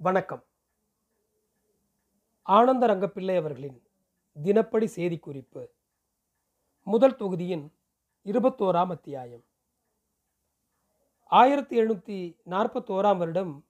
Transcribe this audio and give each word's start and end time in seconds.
வணக்கம். 0.00 0.44
ஆனந்த 2.42 2.86
ரங்கப்பிள்ளை 2.86 3.36
அவர்களின் 3.36 3.78
தினப்படி 4.42 4.86
செய்தி 4.86 5.18
குறிப்பு 5.18 5.70
முதல் 6.82 7.16
தொகுதியின் 7.16 7.72
இருபத்தோராம் 8.24 8.90
அத்தியாயம். 8.90 9.44
ஆயிரத்தி 11.24 11.80
எழுநூற்றி 11.80 12.18
நாற்பத்தோராம் 12.46 13.16
வருடம் 13.16 13.66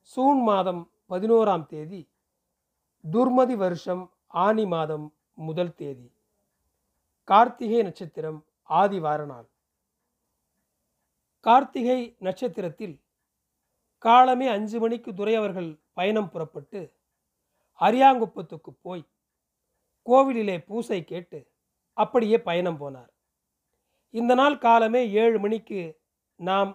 சூன் 0.00 0.42
மாதம் 0.42 0.90
பதினோராம் 1.08 1.66
தேதி 1.66 2.08
துர்மதி 3.12 3.56
வருஷம் 3.56 4.12
ஆனி 4.26 4.66
மாதம் 4.66 5.14
முதல் 5.34 5.74
தேதி 5.74 6.08
கார்த்திகை 7.24 7.82
நட்சத்திரம் 7.82 8.46
ஆதிவார 8.68 9.26
நாள். 9.26 9.48
கார்த்திகை 11.40 12.16
நட்சத்திரத்தில் 12.18 13.00
காலமே 13.98 14.46
அஞ்சு 14.46 14.78
மணிக்கு 14.80 15.12
துறையவர்கள் 15.12 15.80
பயணம் 15.92 16.30
புறப்பட்டு 16.30 16.80
அரியாங்குப்பத்துக்கு 17.80 18.70
போய் 18.82 19.04
கோவிலிலே 20.06 20.64
பூசை 20.66 21.04
கேட்டு 21.04 21.50
அப்படியே 21.92 22.38
பயணம் 22.38 22.80
போனார். 22.80 23.10
இந்த 24.10 24.34
நாள் 24.34 24.58
காலமே 24.58 25.10
ஏழு 25.12 25.38
மணிக்கு 25.38 25.80
நாம் 26.36 26.70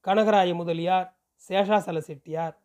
கனகராய 0.00 0.54
முதலியார் 0.54 1.08
சேஷாசல 1.50 1.98
செட்டியார் 1.98 2.56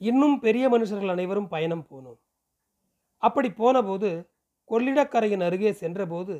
இன்னும் 0.00 0.40
பெரிய 0.40 0.68
மனுஷர்கள் 0.68 1.08
அனைவரும் 1.08 1.48
பயணம் 1.48 1.86
போனோம். 1.90 2.18
அப்படி 3.22 3.50
போனபோது 3.52 4.10
கொள்ளிடக்கரையின் 4.70 5.40
அருகே 5.40 5.72
சென்றபோது 5.72 6.34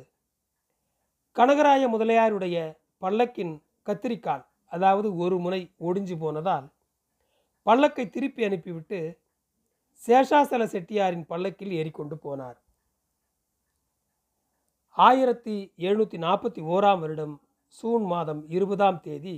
கனகராய 1.35 1.83
முதலியாருடைய 1.89 2.57
பல்லக்கின் 3.01 3.53
கத்திரிக்கால் 3.85 4.43
அதாவது 4.71 5.15
ஒரு 5.15 5.37
முனை 5.37 5.61
ஒடிஞ்சு 5.79 6.15
போனதால் 6.19 6.67
பல்லக்கை 7.65 8.09
திருப்பி 8.09 8.43
அனுப்பிவிட்டு 8.43 8.99
சேஷாசல 10.07 10.63
செட்டியாரின் 10.73 11.25
பல்லக்கில் 11.25 11.71
ஏறிக்கொண்டு 11.71 12.15
போனார். 12.15 12.57
ஆயிரத்தி 14.97 15.73
எழுநூற்றி 15.77 16.17
நாற்பத்தி 16.25 16.61
ஓராம் 16.75 16.99
வருடம் 16.99 17.35
சூன் 17.67 18.05
மாதம் 18.05 18.41
இருபதாம் 18.49 18.99
தேதி 19.01 19.35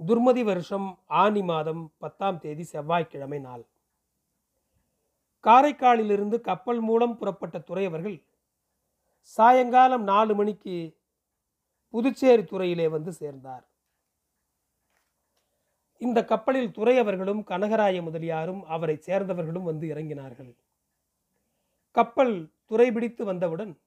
துர்மதி 0.00 0.44
வருஷம் 0.44 0.86
ஆனி 1.06 1.42
மாதம் 1.42 1.82
பத்தாம் 1.98 2.38
தேதி 2.38 2.62
செவ்வாய்க்கிழமை 2.62 3.38
நாள். 3.38 3.64
காரைக்காலிலிருந்து 5.44 6.40
கப்பல் 6.40 6.80
மூலம் 6.80 7.16
புறப்பட்ட 7.18 7.58
துறையவர்கள் 7.58 8.18
சாயங்காலம் 9.22 10.02
நாலு 10.02 10.34
மணிக்கு 10.34 10.76
புதுச்சேரி 11.94 12.44
துறையிலே 12.44 12.88
வந்து 12.88 13.12
சேர்ந்தார். 13.12 13.64
இந்த 15.98 16.24
கப்பலில் 16.24 16.70
துறையவர்களும் 16.70 17.42
கனகராய 17.44 18.02
முதலியாரும் 18.02 18.62
அவரை 18.62 18.96
சேர்ந்தவர்களும் 18.96 19.62
வந்து 19.62 19.86
இறங்கினார்கள். 19.86 20.56
கப்பல் 21.90 22.50
துறை 22.66 22.92
பிடித்து 22.92 23.24
வந்தவுடன் 23.24 23.78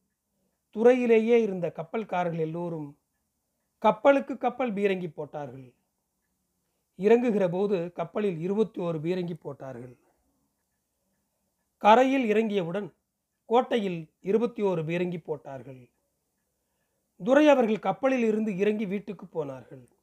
துறையிலேயே 0.75 1.41
இருந்த 1.41 1.73
கப்பல்காரர்கள் 1.75 2.39
எல்லோரும் 2.39 2.97
கப்பலுக்கு 3.77 4.37
கப்பல் 4.37 4.73
பீரங்கி 4.73 5.07
போட்டார்கள். 5.07 5.73
இறங்குகிற 6.99 7.49
போது 7.49 7.91
கப்பலில் 7.91 8.39
இருபத்தி 8.39 8.81
ஓரு 8.81 8.99
பீரங்கி 8.99 9.33
போட்டார்கள். 9.33 9.97
கரையில் 11.77 12.33
இறங்கியவுடன் 12.33 12.93
கோட்டையில் 13.45 14.11
இருபத்தி 14.21 14.63
ஓரு 14.63 14.83
பீரங்கி 14.83 15.17
போட்டார்கள். 15.17 15.89
துரை 17.25 17.49
அவர்கள் 17.49 17.79
கப்பலில் 17.79 18.23
இருந்து 18.23 18.57
இறங்கி 18.57 18.85
வீட்டுக்கு 18.85 19.25
போனார்கள். 19.25 19.96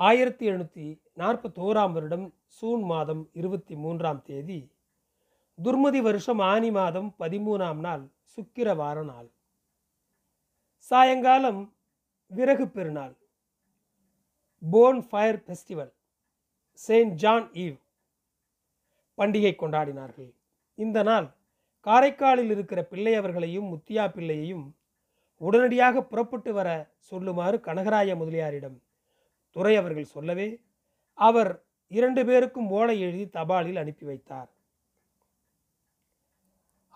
ஆயிரத்தி 0.00 0.44
எழுநூற்றி 0.50 0.84
நாற்பத்தோராம் 1.16 1.92
வருடம் 1.92 2.24
சூன் 2.46 2.82
மாதம் 2.82 3.20
இருபத்தி 3.32 3.74
மூன்றாம் 3.74 4.22
தேதி 4.22 4.70
துர்மதி 5.58 6.00
வருஷம் 6.00 6.38
ஆனி 6.38 6.70
மாதம் 6.70 7.14
பதிமூணாம் 7.18 7.80
நாள் 7.80 8.04
சுக்கிரவார 8.38 9.02
நாள். 9.02 9.28
சாயங்காலம் 10.90 11.60
விறகு 12.26 12.66
பெருநாள் 12.68 13.14
bonfire 15.02 15.40
festival 15.44 15.92
Saint 16.80 17.14
John 17.14 17.48
eve 17.66 17.78
பண்டிகை 19.18 19.54
கொண்டாடினார்கள். 19.56 20.32
இந்த 20.78 20.98
நாள் 21.02 21.28
காரைக்காலில் 21.86 22.50
இருக்கிற 22.50 22.82
பிள்ளையவர்களையும் 22.92 23.70
முத்தியா 23.72 24.06
பிள்ளையையும் 24.16 24.66
உடனடியாக 25.40 26.02
புறப்பட்டு 26.02 26.52
வர 26.52 26.68
சொல்லுமாறு 27.10 27.58
கனகராய 27.60 28.16
முதலியாரிடம் 28.16 28.78
துறை 29.56 29.76
அவர்கள் 29.76 30.12
சொல்லவே 30.14 30.48
அவர் 31.18 31.50
இரண்டு 31.88 32.22
பேருக்கும் 32.24 32.68
ஓலை 32.70 33.00
எழுதி 33.00 33.24
தபாலில் 33.38 33.78
அனுப்பி 33.78 34.04
வைத்தார். 34.06 34.50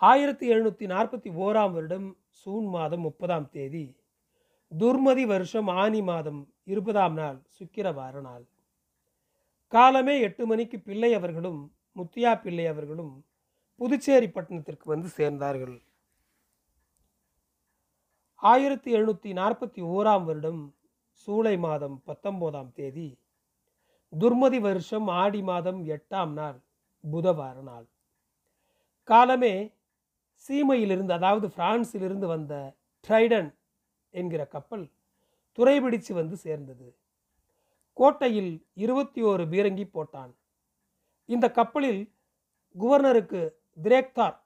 ஆயிரத்தி 0.01 0.47
எழுநூற்றி 0.53 0.87
நாற்பத்தி 0.95 1.31
ஓராம் 1.45 1.73
வருடம் 1.73 2.09
சூன் 2.41 2.67
மாதம் 2.67 3.01
முப்பதாம் 3.01 3.49
தேதி 3.49 3.85
துர்மதி 4.73 5.25
வருஷம் 5.27 5.69
ஆனி 5.69 6.03
மாதம் 6.03 6.41
இருபதாம் 6.65 7.15
நாள் 7.15 7.39
சுக்கிரவார 7.57 8.21
நாள். 8.21 8.45
காலமே 9.73 10.15
எட்டு 10.21 10.47
மணிக்கு 10.47 10.79
பிள்ளை 10.81 11.11
அவர்களும் 11.15 11.61
முத்தியா 11.97 12.33
பிள்ளை 12.41 12.67
அவர்களும் 12.67 13.13
புதுச்சேரி 13.81 14.29
பட்டணத்திற்கு 14.29 14.85
வந்து 14.85 15.09
சேர்ந்தார்கள். 15.17 15.77
ஆயிரத்தி 18.43 18.91
எழுநூற்றி 18.95 19.31
நாற்பத்தி 19.41 19.81
ஓராம் 19.95 20.25
வருடம் 20.25 20.63
சூலை 21.15 21.57
மாதம் 21.57 22.03
பத்தொம்போதாம் 22.07 22.73
தேதி. 22.73 23.19
துர்மதி 24.13 24.61
வருஷம் 24.61 25.07
ஆடி 25.07 25.43
மாதம் 25.43 25.87
எட்டாம் 25.87 26.33
நாள் 26.33 26.63
புதவார 27.13 27.63
நாள். 27.63 27.89
காலமே 29.05 29.73
சீமையிலிருந்து 30.49 31.13
அதாவது 31.13 31.47
பிரான்சிலிருந்து 31.47 32.27
வந்த 32.27 32.77
ட்ரைடன் 33.09 33.55
என்கிற 34.11 34.47
கப்பல் 34.47 34.91
துறைபிடிச்சு 35.59 36.13
வந்து 36.13 36.37
சேர்ந்தது. 36.37 36.97
கோட்டையில் 37.93 38.67
இருபத்தி 38.75 39.23
ஓரு 39.23 39.45
பீரங்கி 39.49 39.91
போட்டான். 39.93 40.33
இந்த 41.25 41.51
கப்பலில் 41.51 42.15
குவர்னருக்கு 42.81 43.57
திரேக்தார் 43.83 44.43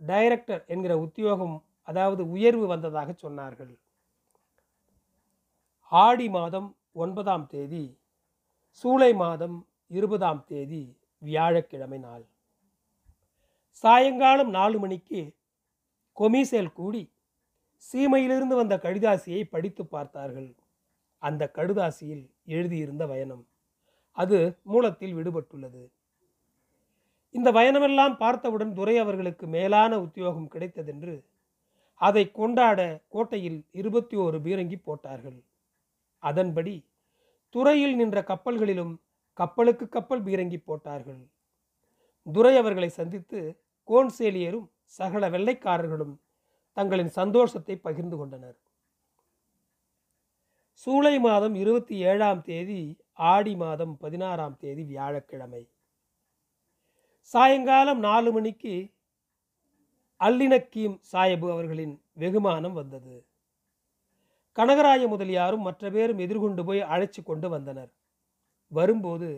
டைரக்டர் 0.00 0.64
என்கிற 0.66 0.98
உத்தியோகம் 0.98 1.64
அதாவது 1.82 2.30
உயர்வு 2.30 2.66
வந்ததாக 2.66 3.14
சொன்னார்கள். 3.22 3.81
ஆடி 5.92 6.28
மாதம் 6.28 6.76
ஒன்பதாம் 6.92 7.46
தேதி 7.46 7.98
சூலை 8.70 9.14
மாதம் 9.14 9.66
இருபதாம் 9.86 10.44
தேதி 10.44 10.96
வியாழக்கிழமை 11.18 11.98
நாள். 11.98 12.24
சாயங்காலம் 13.70 14.50
நாலு 14.50 14.78
மணிக்கு 14.78 15.20
கொமிசேல் 16.12 16.72
கூடி 16.72 17.02
சீமையிலிருந்து 17.92 18.54
வந்த 18.54 18.76
கடிதாசியை 18.76 19.42
படித்து 19.44 19.86
பார்த்தார்கள். 19.86 20.50
அந்த 21.18 21.50
கடுதாசியில் 21.54 22.24
எழுதியிருந்த 22.44 23.06
வயனம் 23.06 23.44
அது 24.10 24.58
மூலத்தில் 24.62 25.14
விடுபட்டுள்ளது. 25.14 25.90
இந்த 27.30 27.52
வயனமெல்லாம் 27.52 28.16
பார்த்தவுடன் 28.16 28.74
துரை 28.74 28.98
அவர்களுக்கு 28.98 29.46
மேலான 29.46 30.00
உத்தியோகம் 30.00 30.50
கிடைத்ததென்று 30.50 31.24
அதை 32.00 32.30
கொண்டாட 32.30 32.80
கோட்டையில் 33.08 33.64
இருபத்தி 33.70 34.16
ஓரு 34.16 34.38
பீரங்கி 34.40 34.78
போட்டார்கள். 34.82 35.40
அதன்படி 36.22 36.74
துறையில் 37.54 37.96
நின்ற 37.96 38.18
கப்பல்களிலும் 38.22 38.92
கப்பலுக்கு 39.38 39.88
கப்பல் 39.88 40.22
பீரங்கி 40.22 40.58
போட்டார்கள். 40.58 41.22
துரை 42.26 42.54
அவர்களை 42.56 42.88
சந்தித்து 42.88 43.40
கோன்சேலியரும் 43.88 44.68
சகல 44.84 45.28
வெள்ளைக்காரர்களும் 45.30 46.14
தங்களின் 46.76 47.12
சந்தோஷத்தை 47.20 47.76
பகிர்ந்து 47.76 48.16
கொண்டனர். 48.16 48.58
சூலை 50.72 51.18
மாதம் 51.18 51.54
இருபத்தி 51.54 51.96
ஏழாம் 52.10 52.42
தேதி 52.42 52.80
ஆடி 53.32 53.54
மாதம் 53.56 53.94
பதினாறாம் 53.96 54.56
தேதி 54.56 54.82
வியாழக்கிழமை. 54.82 55.62
சாயங்காலம் 57.32 57.98
நாலு 57.98 58.30
மணிக்கு 58.32 58.74
அல்லினக்கீம் 60.20 60.96
சாயபு 61.12 61.46
அவர்களின் 61.50 61.94
வெகுமானம் 62.18 62.72
வந்தது. 62.72 63.14
கனகராய 64.58 65.02
முதலியாரும் 65.08 65.66
மற்ற 65.66 65.90
பேரும் 65.90 66.18
எதிர்கொண்டு 66.18 66.64
போய் 66.64 66.80
அழைச்சி 66.94 67.20
கொண்டு 67.22 67.48
வந்தனர். 67.48 67.90
வரும்போது 68.72 69.28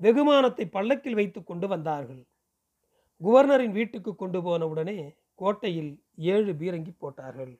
வெகுமானத்தை 0.00 0.64
பல்லக்கில் 0.70 1.14
வைத்து 1.14 1.40
கொண்டு 1.44 1.68
வந்தார்கள். 1.68 2.22
குவர்னரின் 3.20 3.72
வீட்டுக்கு 3.72 4.12
கொண்டு 4.14 4.42
போன 4.42 4.66
உடனே 4.66 4.98
கோட்டையில் 5.34 5.92
ஏழு 6.32 6.52
பீரங்கி 6.52 6.92
போட்டார்கள். 6.98 7.54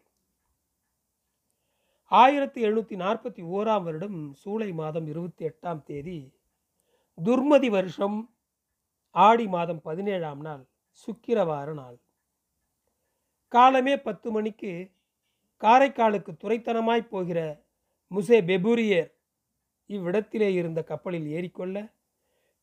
ஆயிரத்தி 2.13 2.61
எழுநூற்றி 2.65 2.97
நாற்பத்தி 3.05 3.43
ஓராம் 3.57 3.83
வருடம் 3.83 4.19
சூலை 4.33 4.73
மாதம் 4.73 5.07
இருபத்தி 5.07 5.45
எட்டாம் 5.45 5.83
தேதி 5.83 6.19
துர்மதி 7.19 7.69
வருஷம் 7.71 8.19
ஆடி 9.11 9.47
மாதம் 9.47 9.81
பதினேழாம் 9.81 10.41
நாள் 10.41 10.65
சுக்கிரவார 11.03 11.69
நாள். 11.75 11.97
காலமே 13.49 13.95
பத்து 13.97 14.29
மணிக்கு 14.31 14.73
காரைக்காலுக்கு 15.65 16.33
துறைத்தனமாய் 16.45 17.09
போகிற 17.09 17.65
முசே 18.11 18.45
பெபூரியர் 18.45 19.15
இவ்விடத்திலே 19.87 20.53
இருந்த 20.53 20.83
கப்பலில் 20.83 21.27
ஏறிக்கொள்ள 21.27 21.93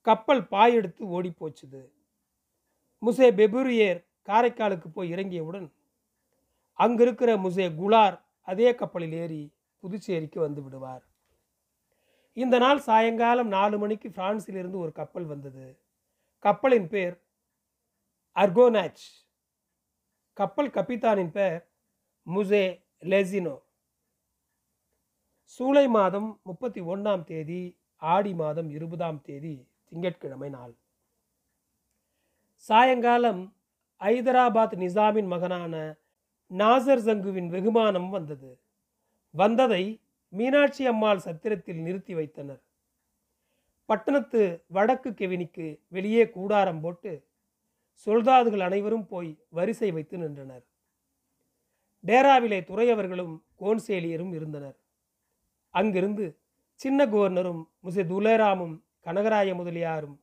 கப்பல் 0.02 0.42
பாயெடுத்து 0.42 1.22
ஓடிப்போச்சுது. 1.22 1.92
முசே 3.02 3.36
பெபூரியர் 3.36 4.06
காரைக்காலுக்கு 4.26 4.88
போய் 4.94 5.14
இறங்கியவுடன் 5.14 5.72
அங்கிருக்கிற 6.78 7.38
முசே 7.38 7.76
குலார் 7.76 8.22
அதே 8.42 8.76
கப்பலில் 8.76 9.12
ஏறி 9.12 9.54
புதுச்சேரிக்கு 9.80 10.40
வந்து 10.40 10.64
விடுவார். 10.64 11.04
இந்த 12.34 12.58
நாள் 12.58 12.80
சாயங்காலம் 12.80 13.48
நாலு 13.48 13.80
மணிக்கு 13.80 14.10
பிரான்சிலிருந்து 14.10 14.78
ஒரு 14.78 14.92
கப்பல் 14.92 15.26
வந்தது. 15.26 15.80
கப்பலின் 16.40 16.88
பேர் 16.88 17.22
அர்கோனாச். 18.36 19.28
கப்பல் 20.34 20.70
கப்பித்தானின் 20.70 21.32
பெயர் 21.32 21.72
முசே 22.28 22.81
லெசினோ. 23.02 23.62
சூலை 25.44 25.88
மாதம் 25.88 26.40
முப்பத்தி 26.44 26.82
ஒன்றாம் 26.82 27.24
தேதி 27.24 27.78
ஆடி 27.96 28.34
மாதம் 28.34 28.70
இருபதாம் 28.70 29.22
தேதி 29.22 29.68
திங்கட்கிழமை 29.86 30.50
நாள். 30.50 30.76
சாயங்காலம் 32.56 33.56
ஐதராபாத் 34.00 34.76
நிசாமின் 34.76 35.28
மகனான 35.28 35.96
நாசர் 36.50 37.04
ஜங்குவின் 37.08 37.50
வெகுமானம் 37.50 38.10
வந்தது. 38.10 38.62
வந்ததை 39.32 40.02
மீனாட்சி 40.30 40.86
அம்மாள் 40.86 41.20
சத்திரத்தில் 41.20 41.82
நிறுத்தி 41.82 42.16
வைத்தனர். 42.16 42.62
பட்டணத்து 43.86 44.64
வடக்கு 44.68 45.10
கெவினிக்கு 45.10 45.80
வெளியே 45.88 46.30
கூடாரம் 46.30 46.82
போட்டு 46.82 47.28
சொல்தாதுகள் 48.06 48.60
அனைவரும் 48.60 49.08
போய் 49.08 49.40
வரிசை 49.50 49.92
வைத்து 49.92 50.18
நின்றனர். 50.18 50.66
டேராவிலே 52.08 52.60
துறையவர்களும் 52.62 53.44
கோன்சேலியரும் 53.60 54.34
இருந்தனர். 54.34 54.78
அங்கிருந்து 55.70 56.40
சின்ன 56.74 57.06
கவர்னரும் 57.06 57.70
முசே 57.84 58.04
துலேராமும் 58.04 58.84
கனகராய 59.06 59.54
முதலியாரும் 59.56 60.20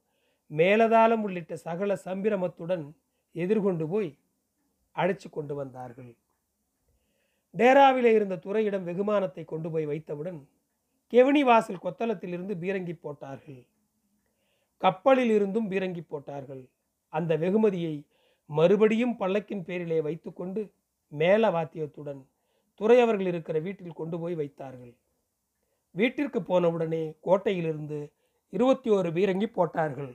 மேலதாளம் 0.51 1.23
உள்ளிட்ட 1.23 1.57
சகல 1.57 2.01
சம்பிரமத்துடன் 2.05 2.93
எதிர்கொண்டு 3.33 3.89
போய் 3.89 4.19
அழைச்சு 4.97 5.31
கொண்டு 5.31 5.55
வந்தார்கள். 5.55 6.17
டேராவிலே 7.55 8.13
இருந்த 8.15 8.37
துறையிடம் 8.37 8.87
வெகுமானத்தை 8.87 9.45
கொண்டு 9.45 9.71
போய் 9.71 9.87
வைத்தவுடன் 9.87 10.49
கெவினி 11.13 11.41
வாசல் 11.41 11.83
கொத்தளத்திலிருந்து 11.83 12.55
பீரங்கி 12.55 12.95
போட்டார்கள். 13.01 13.67
கப்பலில் 14.77 15.31
இருந்தும் 15.31 15.71
பீரங்கி 15.71 16.01
போட்டார்கள். 16.01 16.69
அந்த 17.09 17.37
வெகுமதியை 17.37 18.07
மறுபடியும் 18.47 19.19
பல்லக்கின் 19.19 19.65
பேரிலே 19.65 20.01
வைத்துக்கொண்டு 20.01 20.73
மேல 21.09 21.51
வாத்தியத்துடன் 21.51 22.23
துறையவர்கள் 22.81 23.27
இருக்கிற 23.27 23.59
வீட்டில் 23.59 23.99
கொண்டு 24.01 24.19
போய் 24.21 24.35
வைத்தார்கள். 24.35 24.97
வீட்டிற்கு 25.95 26.41
போனவுடனே 26.41 27.17
கோட்டையிலிருந்து 27.23 28.13
இருபத்தி 28.49 28.91
ஓரு 28.91 29.11
பீரங்கி 29.13 29.47
போட்டார்கள். 29.47 30.13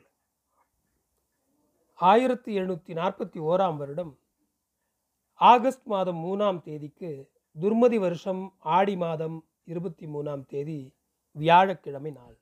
ஆயிரத்தி 2.00 2.57
எழுநூற்றி 2.60 2.94
நாற்பத்தி 3.00 3.40
ஓராம் 3.50 3.78
வருடம் 3.78 4.19
ஆகஸ்ட் 5.36 5.86
மாதம் 5.86 6.19
மூணாம் 6.25 6.62
தேதிக்கு 6.62 7.30
துர்மதி 7.62 8.00
வருஷம் 8.00 8.54
ஆடி 8.60 8.95
மாதம் 8.95 9.45
இருபத்தி 9.63 10.06
மூணாம் 10.06 10.45
தேதி 10.45 10.94
வியாழக்கிழமை 11.31 12.12
நாள். 12.12 12.36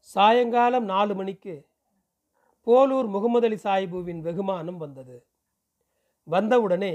சாயங்காலம் 0.00 0.84
நாலு 0.84 1.14
மணிக்கு 1.14 1.66
போலூர் 2.66 3.08
முகமது 3.08 3.46
அலி 3.46 3.58
சாஹிபுவின் 3.64 4.20
வெகுமானம் 4.20 4.76
வந்தது. 4.76 5.26
வந்தவுடனே 6.24 6.94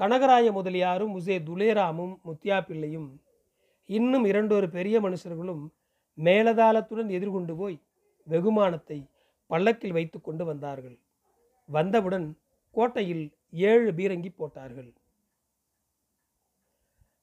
கனகராய 0.00 0.46
முதலியாரும் 0.52 1.12
முசே 1.16 1.36
துலேராமும் 1.48 2.14
முத்தியா 2.24 2.58
பிள்ளையும் 2.66 3.08
இன்னும் 3.88 4.24
இரண்டொரு 4.24 4.68
பெரிய 4.70 4.96
மனுஷர்களும் 5.00 5.62
மேலதாளத்துடன் 6.18 7.10
எதிர்கொண்டு 7.10 7.56
போய் 7.56 7.78
வெகுமானத்தை 8.28 8.98
பல்லக்கில் 9.46 9.92
வைத்து 9.92 10.20
கொண்டு 10.20 10.44
வந்தார்கள். 10.44 10.96
வந்தவுடன் 11.68 12.26
கோட்டையில் 12.70 13.24
ஏழு 13.50 13.92
பீரங்கி 13.92 14.30
போட்டார்கள். 14.36 14.90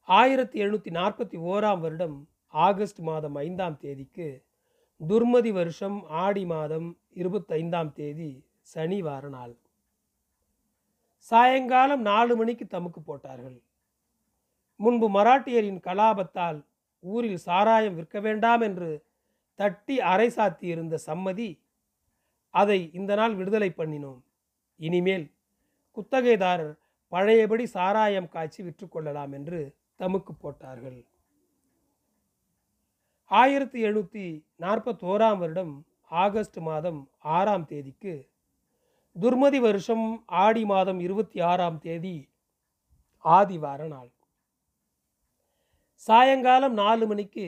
ஆயிரத்தி 0.03 0.61
எழுநூற்றி 0.61 0.91
நாற்பத்தி 0.91 1.37
ஓராம் 1.51 1.79
வருடம் 1.79 2.17
ஆகஸ்ட் 2.47 2.99
மாதம் 2.99 3.35
ஐந்தாம் 3.35 3.77
தேதிக்கு 3.77 4.27
துர்மதி 5.01 5.51
வருஷம் 5.51 5.97
ஆடி 6.07 6.45
மாதம் 6.45 6.87
இருபத்தைந்தாம் 7.15 7.91
தேதி 7.91 8.31
சனிவார 8.75 9.29
நாள். 9.29 9.55
சாயங்காலம் 11.19 12.01
நாலு 12.01 12.33
மணிக்கு 12.35 12.65
தமுக்கு 12.65 13.01
போட்டார்கள். 13.05 13.57
முன்பு 14.75 15.07
மராட்டியரின் 15.09 15.79
கலாபத்தால் 15.87 16.59
ஊரில் 16.99 17.37
சாராயம் 17.37 17.95
விற்க 17.95 18.19
வேண்டாம் 18.19 18.61
என்று 18.61 18.89
தட்டி 19.55 19.95
அரை 20.11 20.29
சாத்தியிருந்த 20.29 20.95
சம்மதி 21.07 21.49
அதை 22.53 22.79
இந்த 22.91 23.11
நாள் 23.15 23.35
விடுதலை 23.35 23.69
பண்ணினோம். 23.69 24.21
இனிமேல் 24.75 25.27
குத்தகைதாரர் 25.97 26.73
பழையபடி 27.11 27.65
சாராயம் 27.67 28.29
காய்ச்சி 28.29 28.61
விற்றுக்கொள்ளலாம் 28.63 29.31
என்று 29.33 29.59
தமுக்கு 29.99 30.33
போட்டார்கள். 30.41 30.99
ஆயிரத்தி 33.31 33.79
எழுநூற்றி 33.85 34.25
நாற்பத்தோராம் 34.59 35.37
வருடம் 35.37 35.73
ஆகஸ்ட் 36.23 36.59
மாதம் 36.67 37.01
ஆறாம் 37.19 37.65
தேதிக்கு 37.65 38.28
துர்மதி 39.15 39.59
வருஷம் 39.59 40.03
ஆடி 40.43 40.61
மாதம் 40.65 40.99
இருபத்தி 40.99 41.39
ஆறாம் 41.39 41.77
தேதி 41.77 42.13
ஆதிவார 43.25 43.87
நாள். 43.87 44.11
சாயங்காலம் 46.07 46.73
நாலு 46.73 47.05
மணிக்கு 47.07 47.45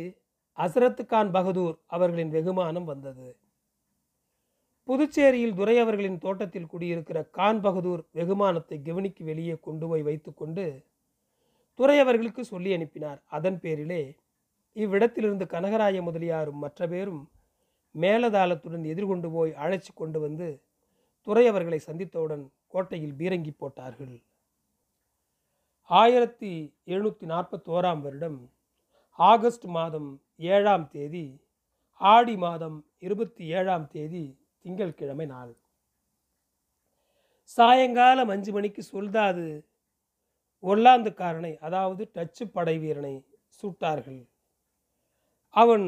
அசரத்து 0.57 1.03
கான் 1.05 1.31
பகதூர் 1.31 1.75
அவர்களின் 1.87 2.31
வெகுமானம் 2.31 2.83
வந்தது. 2.83 3.27
புதுச்சேரியில் 4.87 5.55
துரை 5.55 5.75
அவர்களின் 5.79 6.17
தோட்டத்தில் 6.17 6.71
குடியிருக்கிற 6.71 7.19
கான் 7.29 7.61
பகதூர் 7.61 8.01
வெகுமானத்தை 8.13 8.79
கவனிக்கு 8.81 9.23
வெளியே 9.23 9.55
கொண்டு 9.59 9.87
போய் 9.87 10.01
வைத்துக்கொண்டு 10.01 10.65
துரை 11.79 11.99
அவர்களுக்கு 11.99 12.43
சொல்லி 12.45 12.71
அனுப்பினார். 12.73 13.19
அதன் 13.37 13.59
பேரிலே 13.59 14.01
இவ்விடத்திலிருந்து 14.75 15.45
கனகராய 15.45 16.01
முதலியாரும் 16.01 16.61
மற்ற 16.63 16.87
பேரும் 16.87 17.23
மேலதாளத்துடன் 17.95 18.85
எதிர்கொண்டு 18.93 19.29
போய் 19.31 19.53
அழைச்சி 19.63 19.91
கொண்டு 19.93 20.19
வந்து 20.19 20.49
துறை 21.27 21.47
அவர்களை 21.47 21.79
சந்தித்தவுடன் 21.79 22.43
கோட்டையில் 22.67 23.17
பீரங்கி 23.19 23.51
போட்டார்கள். 23.51 24.15
ஆயிரத்தி 25.85 26.51
எழுநூற்றி 26.85 27.25
நாற்பத்தோராம் 27.33 28.01
வருடம் 28.01 28.39
ஆகஸ்ட் 29.19 29.65
மாதம் 29.77 30.09
ஏழாம் 30.35 30.85
தேதி 30.89 31.25
ஆடி 32.01 32.35
மாதம் 32.35 32.77
இருபத்தி 32.99 33.43
ஏழாம் 33.57 33.87
தேதி 33.87 34.23
திங்கட்கிழமை 34.61 35.25
நாள். 35.25 35.51
சாயங்காலம் 37.57 38.31
அஞ்சு 38.33 38.51
மணிக்கு 38.51 38.81
சொல்தாது 38.93 39.45
ஒல்லாந்துக்காரனை 40.63 41.53
அதாவது 41.67 42.03
டச்சு 42.13 42.43
படை 42.47 42.75
வீரனை 42.77 43.15
சுட்டார்கள். 43.59 44.21
அவன் 45.49 45.85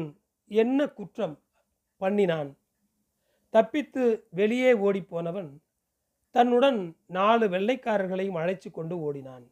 என்ன 0.50 0.88
குற்றம் 0.88 1.36
பண்ணினான்? 2.00 2.50
தப்பித்து 3.54 4.04
வெளியே 4.38 4.70
ஓடிப்போனவன் 4.86 5.50
தன்னுடன் 6.34 6.78
நாலு 7.16 7.44
வெள்ளைக்காரர்களையும் 7.48 8.38
அழைச்சு 8.40 8.68
கொண்டு 8.70 8.94
ஓடினான். 9.06 9.44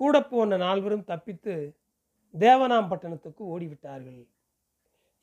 கூட 0.00 0.14
போன 0.22 0.56
நால்வரும் 0.56 1.04
தப்பித்து 1.04 1.54
தேவனாம்பட்டினத்துக்கு 2.34 3.42
ஓடிவிட்டார்கள். 3.54 4.20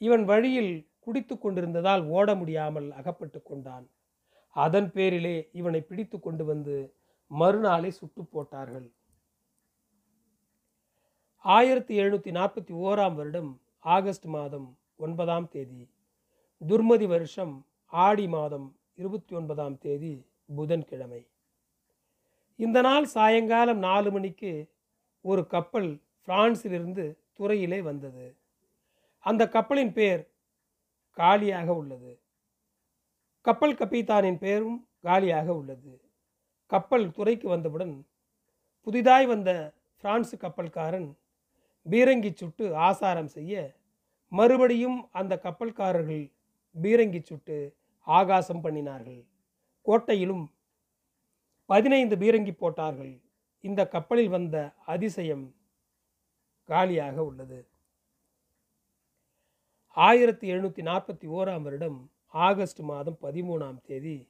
இவன் 0.02 0.24
வழியில் 0.26 0.74
குடித்து 1.00 1.36
கொண்டிருந்ததால் 1.38 2.04
ஓட 2.08 2.36
முடியாமல் 2.36 2.88
அகப்பட்டு 2.92 3.40
கொண்டான். 3.44 3.86
அதன் 4.56 4.90
பேரிலே 4.92 5.36
இவனை 5.52 5.82
பிடித்து 5.82 6.20
கொண்டு 6.20 6.46
வந்து 6.46 6.76
மறுநாளை 7.32 7.92
சுட்டு 8.00 8.24
போட்டார்கள். 8.26 8.88
ஆயிரத்தி 11.46 11.94
எழுநூற்றி 12.00 12.32
நாற்பத்தி 12.40 12.74
ஓராம் 12.88 13.16
வருடம் 13.16 13.52
ஆகஸ்ட் 13.96 14.28
மாதம் 14.36 14.68
ஒன்பதாம் 14.98 15.50
தேதி. 15.50 15.82
துர்மதி 16.68 17.08
வருஷம் 17.08 17.66
ஆடி 17.86 18.28
மாதம் 18.28 18.76
இருபத்தி 18.96 19.36
ஒன்பதாம் 19.36 19.78
தேதி 19.78 20.26
புதன்கிழமை. 20.56 21.28
இந்த 22.56 22.82
நாள் 22.82 23.06
சாயங்காலம் 23.06 23.78
நாலு 23.78 24.12
மணிக்கு 24.12 24.70
ஒரு 25.22 25.48
கப்பல் 25.48 26.00
பிரான்சிலிருந்து 26.28 27.18
துறையிலே 27.34 27.82
வந்தது. 27.82 28.38
அந்த 29.20 29.48
கப்பலின் 29.48 29.94
பெயர் 29.94 30.28
காலியாக 31.12 31.74
உள்ளது. 31.74 32.20
கப்பல் 33.42 33.76
கப்பித்தானின் 33.76 34.38
பெயரும் 34.38 34.88
காலியாக 35.00 35.54
உள்ளது. 35.54 36.02
கப்பல் 36.66 37.12
துறைக்கு 37.12 37.50
வந்தவுடன் 37.50 38.06
புதிதாய் 38.82 39.26
வந்த 39.26 39.74
பிரான்சு 39.98 40.38
கப்பல்காரன் 40.38 41.18
பீரங்கி 41.90 42.34
சுட்டு 42.34 42.76
ஆசாரம் 42.76 43.28
செய்ய 43.28 43.76
மறுபடியும் 44.28 45.10
அந்த 45.12 45.40
கப்பல்காரர்கள் 45.44 46.32
பீரங்கி 46.76 47.22
சுட்டு 47.24 47.76
ஆகாசம் 48.08 48.64
பண்ணினார்கள். 48.64 49.26
கோட்டையிலும் 49.82 50.54
பதினைந்து 51.66 52.16
பீரங்கி 52.16 52.52
போட்டார்கள். 52.52 53.22
இந்த 53.62 53.88
கப்பலில் 53.88 54.30
வந்த 54.30 54.74
அதிசயம் 54.86 55.56
காலியாக 56.64 57.24
உள்ளது. 57.24 57.68
ஆயிரத்தி 59.92 60.52
எழுநூற்றி 60.52 60.82
நாற்பத்தி 60.82 61.28
ஓராம் 61.28 61.62
வருடம் 61.62 62.12
ஆகஸ்ட் 62.28 62.80
மாதம் 62.80 63.18
பதிமூணாம் 63.22 63.82
தேதி 63.82 64.30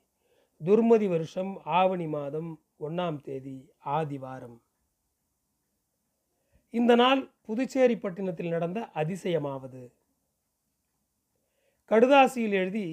துர்மதி 0.65 1.07
வருஷம் 1.07 1.61
ஆவணி 1.63 2.07
மாதம் 2.07 2.63
ஒன்றாம் 2.79 3.21
தேதி 3.21 3.69
ஆதிவாரம். 3.79 4.61
இந்த 6.69 6.95
நாள் 6.95 7.31
புதுச்சேரி 7.41 7.97
பட்டினத்தில் 7.97 8.49
நடந்த 8.49 8.89
அதிசயமாவது. 8.93 9.93
கடுதாசியில் 11.91 12.53
எழுதி 12.53 12.87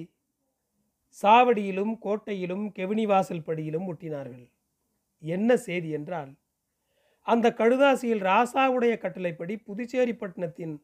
சாவடியிலும் 1.17 1.93
கோட்டையிலும் 1.99 2.65
கெவினிவாசல் 2.71 3.45
படியிலும் 3.45 3.87
ஒட்டினார்கள். 3.91 4.45
என்ன 5.19 5.57
செய்தி 5.57 5.89
என்றால் 5.89 6.31
அந்த 7.21 7.47
கடுதாசியில் 7.51 8.21
ராசாவுடைய 8.21 8.93
கட்டளைப்படி 8.97 9.55
புதுச்சேரி 9.57 10.13
பட்டினத்தின் 10.15 10.75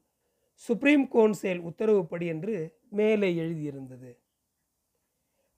சுப்ரீம் 0.55 1.07
கவுன்சில் 1.07 1.61
உத்தரவுப்படி 1.61 2.25
என்று 2.25 2.55
மேலே 2.89 3.29
எழுதியிருந்தது. 3.35 4.11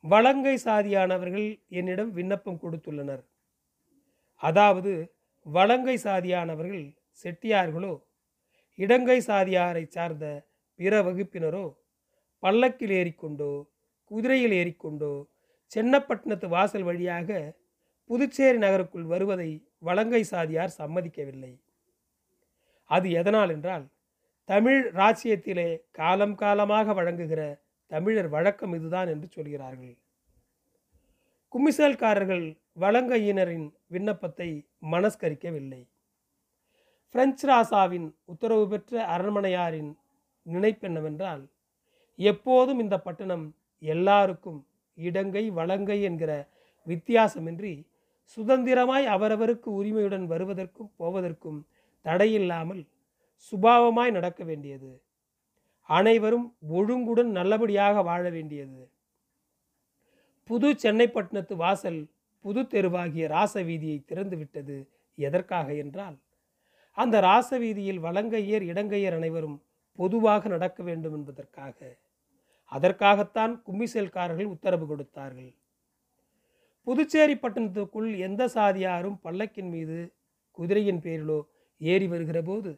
வலங்கை 0.03 0.55
சாதியானவர்கள் 0.57 1.47
என்னிடம் 1.69 2.11
விண்ணப்பம் 2.11 2.61
கொடுத்துள்ளனர். 2.61 3.23
அதாவது 4.35 4.93
வலங்கை 5.45 5.97
சாதியானவர்கள் 5.97 6.85
செட்டியார்களோ 7.23 7.93
இடங்கை 8.79 9.19
சாதியாரை 9.21 9.83
சார்ந்த 9.87 10.25
பிற 10.79 11.01
வகுப்பினரோ 11.03 11.65
பல்லக்கில் 12.43 12.93
ஏறிக்கொண்டோ 12.99 13.51
குதிரையில் 14.11 14.51
ஏறிக்கொண்டோ 14.51 15.13
சென்னப்பட்டினத்து 15.71 16.47
வாசல் 16.47 16.83
வழியாக 16.83 17.29
புதுச்சேரி 18.09 18.57
நகருக்குள் 18.57 19.05
வருவதை 19.05 19.49
வலங்கை 19.79 20.21
சாதியார் 20.23 20.77
சம்மதிக்கவில்லை. 20.77 21.53
அது 22.89 23.07
எதனால் 23.11 23.49
என்றால் 23.49 23.85
தமிழ் 24.49 24.81
ராச்சியத்திலே 24.95 25.69
காலம் 25.91 26.35
காலமாக 26.35 26.93
வழங்குகிற 26.93 27.41
தமிழர் 27.91 28.29
வழக்கம் 28.29 28.73
இதுதான் 28.73 29.09
என்று 29.09 29.27
சொல்கிறார்கள். 29.27 29.95
கும்மிசல்காரர்கள் 31.53 32.45
வலங்கையினரின் 32.79 33.67
விண்ணப்பத்தை 33.87 34.49
மனஸ்கரிக்கவில்லை. 34.91 35.81
பிரெஞ்சு 37.15 37.45
ராசாவின் 37.47 38.07
உத்தரவு 38.25 38.65
பெற்ற 38.67 39.03
அரண்மனையாரின் 39.05 39.91
நினைப்பென்னவென்றால் 40.45 41.43
எப்போதும் 42.19 42.79
இந்த 42.79 42.95
பட்டணம் 42.97 43.45
எல்லாருக்கும் 43.81 44.59
இடங்கை 44.97 45.49
வளங்கை 45.49 46.01
என்கிற 46.01 46.31
வித்தியாசமின்றி 46.87 47.73
சுதந்திரமாய் 48.37 49.05
அவரவருக்கு 49.05 49.69
உரிமையுடன் 49.79 50.25
வருவதற்கும் 50.27 50.91
போவதற்கும் 50.97 51.59
தடையில்லாமல் 52.05 52.83
சுபாவமாய் 53.47 54.11
நடக்க 54.11 54.43
வேண்டியது. 54.43 54.91
அனைவரும் 55.89 56.47
ஒழுங்குடன் 56.69 57.31
நல்லபடியாக 57.31 58.01
வாழ 58.01 58.23
வேண்டியது. 58.29 58.79
புது 60.49 60.69
சென்னைப்பட்டினத்து 60.83 61.55
வாசல் 61.55 62.01
புது 62.45 62.61
தெருவாகிய 62.63 63.27
ராச 63.27 63.63
வீதியை 63.63 63.99
திறந்து 64.05 64.37
விட்டது 64.37 64.77
எதற்காக 65.17 65.67
என்றால் 65.73 66.17
அந்த 66.97 67.19
ராச 67.19 67.57
வீதியில் 67.57 67.99
வலங்கையர் 67.99 68.63
இடங்கையர் 68.63 69.13
அனைவரும் 69.13 69.57
பொதுவாக 69.99 70.47
நடக்க 70.47 70.83
வேண்டும் 70.83 71.13
என்பதற்காக. 71.13 71.77
அதற்காகத்தான் 72.71 73.63
கும்மிசேல்காரர்கள் 73.67 74.45
உத்தரவு 74.45 74.85
கொடுத்தார்கள். 74.87 75.53
புதுச்சேரி 76.87 77.35
பட்டணத்துக்குள் 77.35 78.17
எந்த 78.17 78.47
சாதியாரும் 78.47 79.19
பல்லக்கின் 79.23 79.69
மீது 79.69 79.99
குதிரையின் 80.57 81.01
பேரிலோ 81.05 81.39
ஏறி 81.77 82.07
வருகிற 82.07 82.41
போது 82.41 82.71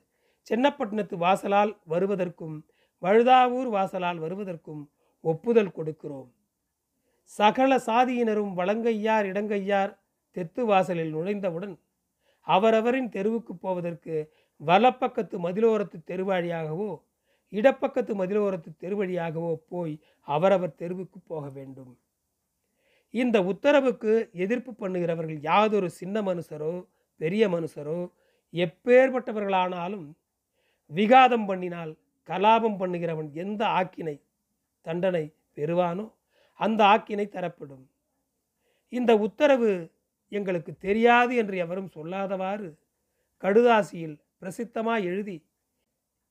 சென்னப்பட்டினத்து 0.48 1.15
வாசலால் 1.17 1.77
வருவதற்கும் 1.88 2.65
வழுதாவூர் 3.01 3.67
வாசலால் 3.67 4.20
வருவதற்கும் 4.20 4.84
ஒப்புதல் 5.24 5.75
கொடுக்கிறோம். 5.77 6.29
சகல 7.24 7.77
சாதியினரும் 7.86 8.53
வலங்கையார் 8.53 9.25
இடங்கையார் 9.25 10.00
தெத்து 10.32 10.65
வாசலில் 10.65 11.13
நுழைந்தவுடன் 11.15 11.75
அவரவரின் 12.48 13.10
தெருவுக்கு 13.10 13.53
போவதற்கு 13.56 14.15
வலப்பக்கத்து 14.62 15.38
மதிலோரத்து 15.46 15.98
தெருவழியாகவோ 16.08 16.91
இடப்பக்கத்து 17.54 18.13
மதிலோரத்து 18.16 18.72
தெருவழியாகவோ 18.84 19.54
போய் 19.70 20.00
அவரவர் 20.27 20.75
தெருவுக்கு 20.75 21.20
போக 21.20 21.50
வேண்டும். 21.50 21.98
இந்த 23.13 23.38
உத்தரவுக்கு 23.44 24.13
எதிர்ப்பு 24.34 24.72
பண்ணுகிறவர்கள் 24.74 25.39
யாதொரு 25.42 25.89
சின்ன 25.89 26.22
மனுஷரோ 26.22 26.74
பெரிய 27.22 27.44
மனுஷரோ 27.50 28.00
எப்பேற்பட்டவர்களானாலும் 28.54 30.08
விகாதம் 30.92 31.48
பண்ணினால் 31.50 31.94
கலாபம் 32.30 32.77
பண்ணுகிறவன் 32.77 33.30
எந்த 33.34 33.62
ஆக்கினை 33.80 34.16
தண்டனை 34.86 35.25
பெறுவானோ 35.58 36.06
அந்த 36.60 36.82
ஆக்கினை 36.84 37.25
தரப்படும். 37.27 37.86
இந்த 38.94 39.12
உத்தரவு 39.18 39.72
எங்களுக்கு 40.32 40.72
தெரியாது 40.77 41.34
என்று 41.36 41.58
எவரும் 41.58 41.89
சொல்லாதவாறு 41.96 42.70
கடுதாசியில் 43.44 44.18
பிரசித்தமாக 44.39 45.04
எழுதி 45.04 45.38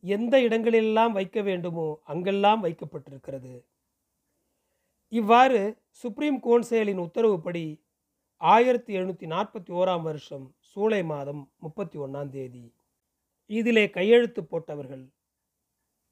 எந்த 0.01 0.41
இடங்களிலெல்லாம் 0.41 1.13
வைக்க 1.13 1.43
வேண்டுமோ 1.43 2.01
அங்கெல்லாம் 2.05 2.65
வைக்கப்பட்டிருக்கிறது. 2.65 3.65
இவ்வாறு 5.09 5.83
சுப்ரீம் 5.91 6.41
கவுன்சிலின் 6.43 6.99
உத்தரவுப்படி 6.99 7.85
ஆயிரத்தி 8.37 8.97
எழுநூற்றி 8.97 9.27
நாற்பத்தி 9.27 9.71
ஓராம் 9.71 10.03
வருஷம் 10.03 10.55
சூலை 10.61 11.03
மாதம் 11.03 11.53
முப்பத்தி 11.57 11.99
ஒன்றாம் 11.99 12.29
தேதி. 12.29 12.75
இதிலே 13.47 13.91
கையெழுத்து 13.91 14.45
போட்டவர்கள் 14.45 15.13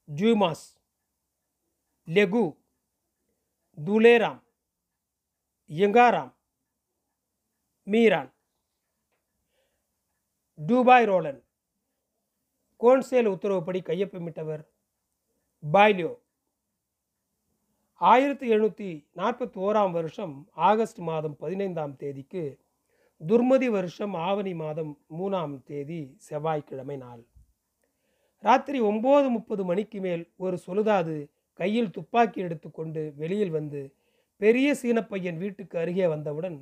ஜூமாஸ் 0.09 0.79
லெகு 2.09 2.63
துலேராம் 3.79 4.43
யங்காராம் 5.71 6.33
மீரான் 7.83 8.33
டூபாய் 10.59 11.05
ரோலன் 11.05 11.44
கோன்சேல் 12.81 13.29
உத்தரவுப்படி 13.33 13.81
கையொப்பமிட்டவர் 13.89 14.63
பாய்லியோ. 15.63 16.13
ஆயிரத்தி 18.01 18.47
எழுநூற்றி 18.55 18.89
நாற்பத்தி 19.21 19.59
ஓராம் 19.67 19.95
வருஷம் 19.99 20.35
ஆகஸ்ட் 20.69 21.01
மாதம் 21.09 21.37
பதினைந்தாம் 21.43 21.95
தேதிக்கு 22.03 22.43
துர்மதி 23.21 23.69
வருஷம் 23.77 24.15
ஆவணி 24.29 24.55
மாதம் 24.63 24.93
மூணாம் 25.19 25.55
தேதி 25.71 26.01
செவ்வாய்க்கிழமை 26.27 26.97
நாள். 27.05 27.23
ராத்திரி 28.45 28.81
ஒம்பது 28.91 29.29
முப்பது 29.37 29.63
மணிக்கு 29.71 30.01
மேல் 30.07 30.25
ஒரு 30.45 30.57
சொலுதாது 30.67 31.17
கையில் 31.59 31.91
துப்பாக்கி 31.91 32.39
எடுத்துக்கொண்டு 32.47 33.03
வெளியில் 33.21 33.57
வந்து 33.59 33.83
பெரிய 34.41 34.69
சீனப்பையன் 34.81 35.39
வீட்டுக்கு 35.43 35.77
அருகே 35.83 36.07
வந்தவுடன் 36.15 36.59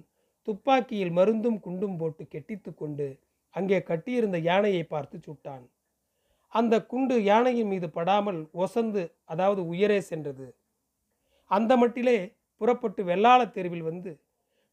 துப்பாக்கியில் 0.49 1.14
மருந்தும் 1.19 1.61
குண்டும் 1.66 1.97
போட்டு 2.00 2.25
கெட்டித்து 2.35 2.71
கொண்டு 2.75 3.07
அங்கே 3.54 3.78
கட்டியிருந்த 3.90 4.38
யானையை 4.50 4.83
பார்த்து 4.85 5.16
சுட்டான். 5.26 5.64
அந்த 6.52 6.75
குண்டு 6.90 7.16
யானையின் 7.23 7.71
மீது 7.73 7.88
படாமல் 7.90 8.40
ஒசந்து 8.62 9.02
அதாவது 9.25 9.62
உயரே 9.66 10.00
சென்றது. 10.11 10.47
அந்த 11.50 11.73
மட்டிலே 11.76 12.18
புறப்பட்டு 12.61 13.02
வெள்ளாள 13.04 13.40
தெருவில் 13.50 13.88
வந்து 13.90 14.11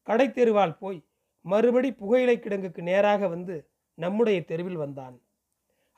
கடை 0.08 0.26
தெருவால் 0.28 0.78
போய் 0.82 1.00
மறுபடி 1.44 1.90
புகையிலை 1.92 2.36
கிடங்குக்கு 2.38 2.82
நேராக 2.82 3.28
வந்து 3.28 3.56
நம்முடைய 3.98 4.38
தெருவில் 4.50 4.82
வந்தான். 4.84 5.16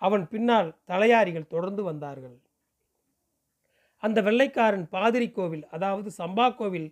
அவன் 0.03 0.25
பின்னால் 0.29 0.71
தலையாரிகள் 0.91 1.53
தொடர்ந்து 1.55 1.83
வந்தார்கள். 1.83 2.37
அந்த 4.03 4.19
வெள்ளைக்காரன் 4.23 4.87
பாதிரி 4.95 5.29
கோவில் 5.31 5.65
அதாவது 5.71 6.09
சம்பா 6.21 6.47
கோவில் 6.55 6.89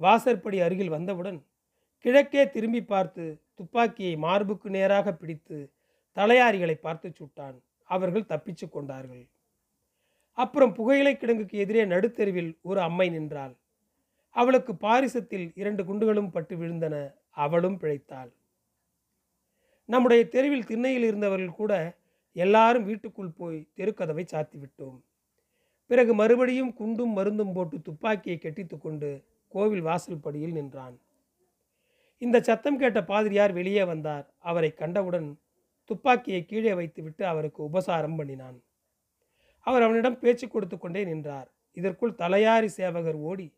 வாசற்படி 0.00 0.58
அருகில் 0.66 0.94
வந்தவுடன் 0.96 1.38
கிழக்கே 2.04 2.42
திரும்பி 2.50 2.82
பார்த்து 2.84 3.24
துப்பாக்கியை 3.54 4.14
மார்புக்கு 4.24 4.68
நேராக 4.70 5.12
பிடித்து 5.12 5.58
தலையாரிகளை 6.16 6.76
பார்த்து 6.86 7.08
சுட்டான். 7.18 7.58
அவர்கள் 7.88 8.30
தப்பிச்சு 8.32 8.66
கொண்டார்கள். 8.70 9.24
அப்புறம் 10.38 10.74
புகையிலை 10.74 11.14
கிடங்குக்கு 11.14 11.56
எதிரே 11.64 11.84
நடுத்தெருவில் 11.84 12.50
ஒரு 12.62 12.80
அம்மை 12.80 13.08
நின்றாள். 13.08 13.54
அவளுக்கு 14.36 14.72
பாரிசத்தில் 14.74 15.46
இரண்டு 15.54 15.82
குண்டுகளும் 15.84 16.30
பட்டு 16.30 16.54
விழுந்தன. 16.56 16.96
அவளும் 17.44 17.78
பிழைத்தாள். 17.80 18.30
நம்முடைய 19.88 20.22
தெருவில் 20.28 20.68
திண்ணையில் 20.70 21.02
இருந்தவர்கள் 21.02 21.58
கூட 21.60 21.72
எல்லாரும் 22.36 22.84
வீட்டுக்குள் 22.84 23.36
போய் 23.36 23.58
தெருக்கதவை 23.76 24.24
சாத்தி 24.32 24.58
விட்டோம் 24.62 24.98
பிறகு 25.90 26.12
மறுபடியும் 26.14 26.72
குண்டும் 26.72 27.16
மருந்தும் 27.16 27.52
போட்டு 27.52 27.76
துப்பாக்கியை 27.82 28.38
கெட்டித்து 28.42 28.76
கொண்டு 28.78 29.10
கோவில் 29.52 29.80
வாசல் 29.80 30.24
படியில் 30.24 30.52
நின்றான். 30.52 30.96
இந்த 32.22 32.36
சத்தம் 32.40 32.78
கேட்ட 32.78 33.00
பாதிரியார் 33.04 33.52
வெளியே 33.52 33.84
வந்தார். 33.84 34.26
அவரை 34.38 34.70
கண்டவுடன் 34.74 35.28
துப்பாக்கியை 35.90 36.40
கீழே 36.44 36.72
வைத்துவிட்டு 36.74 37.22
அவருக்கு 37.26 37.60
உபசாரம் 37.68 38.18
பண்ணினான். 38.18 38.58
அவர் 39.66 39.84
அவனிடம் 39.86 40.20
பேச்சு 40.22 40.46
கொடுத்து 40.48 40.76
கொண்டே 40.78 41.02
நின்றார். 41.04 41.48
இதற்குள் 41.76 42.18
தலையாரி 42.22 42.68
சேவகர் 42.78 43.18
ஓடி 43.30 43.48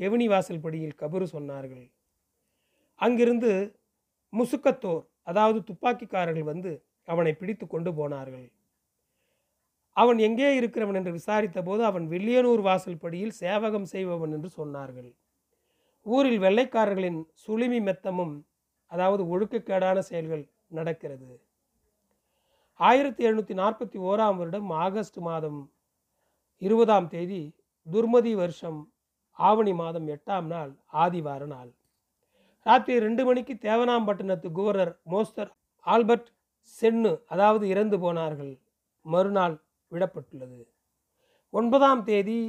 கெவினி 0.00 0.26
வாசல் 0.32 0.64
படியில் 0.64 0.98
கபரு 1.00 1.26
சொன்னார்கள். 1.34 1.86
அங்கிருந்து 3.00 3.52
முசுக்கத்தோர் 4.32 5.04
அதாவது 5.30 5.58
துப்பாக்கிக்காரர்கள் 5.68 6.50
வந்து 6.52 6.72
அவனை 7.04 7.32
பிடித்து 7.32 7.64
கொண்டு 7.66 7.90
போனார்கள். 7.94 8.46
அவன் 9.96 10.18
எங்கே 10.18 10.48
இருக்கிறவன் 10.58 10.98
என்று 11.00 11.12
விசாரித்த 11.12 11.58
போது 11.62 11.82
அவன் 11.84 12.04
வில்லியனூர் 12.12 12.62
வாசல் 12.68 13.02
படியில் 13.04 13.38
சேவகம் 13.42 13.88
செய்பவன் 13.92 14.34
என்று 14.36 14.50
சொன்னார்கள். 14.58 15.10
ஊரில் 16.06 16.40
வெள்ளைக்காரர்களின் 16.44 17.20
சுளிமி 17.44 17.80
மெத்தமும் 17.88 18.34
அதாவது 18.90 19.22
ஒழுக்கக்கேடான 19.32 19.98
செயல்கள் 20.10 20.44
நடக்கிறது. 20.78 21.28
ஆயிரத்தி 22.80 23.22
எழுநூற்றி 23.26 23.54
நாற்பத்தி 23.60 23.98
ஓராம் 24.08 24.36
வருடம் 24.36 24.68
ஆகஸ்ட் 24.82 25.16
மாதம் 25.18 25.60
இருபதாம் 26.58 27.08
தேதி 27.08 27.40
துர்மதி 27.86 28.32
வருஷம் 28.34 28.78
ஆவணி 29.38 29.72
மாதம் 29.72 30.06
எட்டாம் 30.06 30.46
நாள் 30.46 30.70
ஆதிவார 30.92 31.46
நாள். 31.46 31.70
ராத்திரி 32.66 32.98
ரெண்டு 32.98 33.24
மணிக்கு 33.24 33.54
தேவனாம்பட்டினத்து 33.68 34.48
குவரர் 34.58 34.92
மோஸ்தர் 35.10 35.50
ஆல்பர்ட் 35.86 36.30
சென்னு 36.76 37.12
அதாவது 37.26 37.64
இறந்து 37.68 37.98
போனார்கள் 37.98 38.52
மறுநாள் 39.06 39.56
விடப்பட்டுள்ளது. 39.92 40.62
ஒன்பதாம் 41.54 42.04
தேதி 42.04 42.40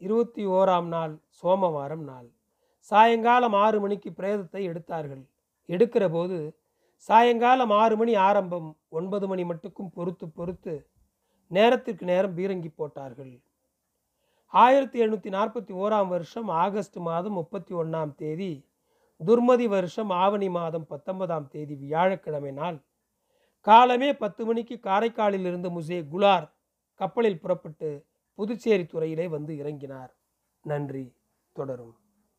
இருபத்தி 0.00 0.44
ஓராம் 0.46 0.88
நாள் 0.88 1.14
சோமவாரம் 1.42 2.04
நாள். 2.12 2.28
சாயங்காலம் 2.90 3.56
ஆறு 3.64 3.80
மணிக்கு 3.80 4.10
பிரேதத்தை 4.12 4.62
எடுத்தார்கள். 4.64 5.24
எடுக்கிற 5.68 6.04
போது 6.10 6.38
சாயங்காலம் 7.06 7.70
ஆறு 7.70 7.96
மணி 7.96 8.14
ஆரம்பம் 8.14 8.76
ஒன்பது 8.88 9.26
மணி 9.28 9.44
மட்டுக்கும் 9.44 9.90
பொறுத்து 9.94 10.28
பொறுத்து 10.28 10.74
நேரத்திற்கு 11.48 12.04
நேரம் 12.06 12.36
பீரங்கி 12.36 12.70
போட்டார்கள். 12.76 13.42
ஆயிரத்தி 14.46 15.00
எழுநூற்றி 15.00 15.30
நாற்பத்தி 15.36 15.72
ஓராம் 15.82 16.08
வருஷம் 16.08 16.48
ஆகஸ்ட் 16.48 16.96
மாதம் 16.96 17.32
முப்பத்தி 17.32 17.74
ஒன்றாம் 17.74 18.14
தேதி 18.14 18.68
துர்மதி 19.26 19.66
வருஷம் 19.68 20.10
ஆவணி 20.10 20.48
மாதம் 20.48 20.86
பத்தொன்பதாம் 20.86 21.48
தேதி 21.48 21.74
வியாழக்கிழமை 21.74 22.52
நாள். 22.52 22.78
காலமே 23.60 24.14
பத்து 24.14 24.44
மணிக்கு 24.44 24.78
காரைக்காலில் 24.82 25.46
இருந்து 25.46 25.70
முசே 25.70 26.00
குலார் 26.12 26.48
கப்பலில் 26.94 27.40
புறப்பட்டு 27.40 28.04
புதுச்சேரி 28.34 28.86
துறையிலே 28.86 29.28
வந்து 29.28 29.54
இறங்கினார். 29.54 30.12
நன்றி. 30.62 31.16
தொடரும். 31.52 31.94